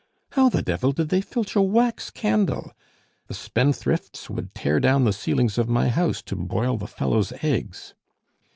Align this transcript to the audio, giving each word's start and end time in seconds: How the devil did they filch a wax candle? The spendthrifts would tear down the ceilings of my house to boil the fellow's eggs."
How 0.31 0.49
the 0.49 0.63
devil 0.63 0.93
did 0.93 1.09
they 1.09 1.21
filch 1.21 1.55
a 1.55 1.61
wax 1.61 2.09
candle? 2.09 2.73
The 3.27 3.35
spendthrifts 3.35 4.31
would 4.31 4.55
tear 4.55 4.79
down 4.79 5.03
the 5.03 5.13
ceilings 5.13 5.59
of 5.59 5.69
my 5.69 5.89
house 5.89 6.23
to 6.23 6.35
boil 6.35 6.75
the 6.75 6.87
fellow's 6.87 7.31
eggs." 7.43 7.93